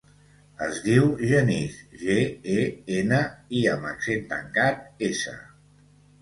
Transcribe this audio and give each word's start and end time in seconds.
Es 0.67 0.77
diu 0.85 1.09
Genís: 1.31 1.75
ge, 2.03 2.15
e, 2.53 2.63
ena, 3.01 3.19
i 3.61 3.61
amb 3.75 3.87
accent 3.91 4.25
tancat, 4.33 4.83
essa. 5.11 5.37